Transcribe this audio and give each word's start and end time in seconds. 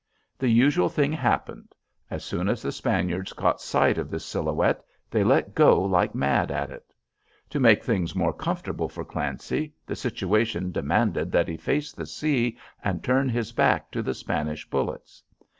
The 0.39 0.47
usual 0.49 0.89
thing 0.89 1.13
happened. 1.13 1.75
As 2.09 2.25
soon 2.25 2.49
as 2.49 2.63
the 2.63 2.71
Spaniards 2.71 3.33
caught 3.33 3.61
sight 3.61 3.99
of 3.99 4.09
this 4.09 4.25
silhouette, 4.25 4.83
they 5.11 5.23
let 5.23 5.53
go 5.53 5.79
like 5.79 6.15
mad 6.15 6.49
at 6.49 6.71
it. 6.71 6.95
To 7.51 7.59
make 7.59 7.83
things 7.83 8.15
more 8.15 8.33
comfortable 8.33 8.89
for 8.89 9.05
Clancy, 9.05 9.75
the 9.85 9.95
situation 9.95 10.71
demanded 10.71 11.31
that 11.33 11.47
he 11.47 11.55
face 11.55 11.91
the 11.91 12.07
sea 12.07 12.57
and 12.83 13.03
turn 13.03 13.29
his 13.29 13.51
back 13.51 13.91
to 13.91 14.01
the 14.01 14.15
Spanish 14.15 14.67
bullets. 14.67 15.21